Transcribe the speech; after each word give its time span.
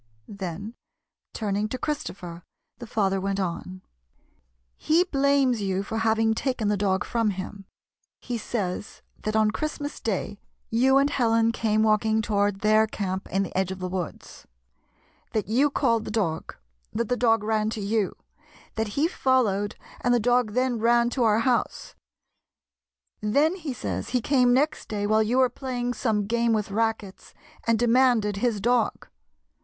Then, 0.27 0.73
turning 1.31 1.69
to 1.69 1.77
Christopher, 1.77 2.43
the 2.79 2.87
father 2.87 3.21
went 3.21 3.39
on:" 3.39 3.83
He 4.87 5.03
blames 5.03 5.61
you 5.61 5.83
for 5.83 5.99
hav 5.99 6.17
ing 6.17 6.33
taken 6.33 6.69
the 6.69 6.75
dog 6.75 7.05
from 7.05 7.29
him. 7.29 7.65
He 8.19 8.39
says 8.39 9.03
that 9.21 9.35
on 9.35 9.51
Christmas 9.51 9.99
day 9.99 10.39
you 10.71 10.97
and 10.97 11.07
Helen 11.11 11.51
came 11.51 11.83
walking 11.83 12.23
toward 12.23 12.61
their 12.61 12.87
camp 12.87 13.29
in 13.31 13.43
the 13.43 13.55
edge 13.55 13.69
of 13.69 13.77
the 13.77 13.87
woods; 13.87 14.47
that 15.33 15.47
you 15.47 15.69
called 15.69 16.05
the 16.05 16.09
dog; 16.09 16.55
that 16.91 17.07
the 17.07 17.15
dog 17.15 17.43
ran 17.43 17.69
to 17.69 17.79
you; 17.79 18.15
that 18.77 18.97
he 18.97 19.07
followed, 19.07 19.75
and 20.03 20.15
the 20.15 20.19
dog 20.19 20.53
then 20.53 20.79
ran 20.79 21.11
to 21.11 21.21
our 21.21 21.41
house. 21.41 21.93
Then, 23.21 23.55
he 23.55 23.71
says, 23.71 24.09
he 24.09 24.19
came 24.19 24.51
next 24.51 24.87
day 24.89 25.05
while 25.05 25.21
you 25.21 25.37
were 25.37 25.47
playing 25.47 25.93
some 25.93 26.25
game 26.25 26.53
with 26.53 26.71
rackets, 26.71 27.35
and 27.67 27.77
demanded 27.77 28.37
his 28.37 28.59
dog. 28.59 29.07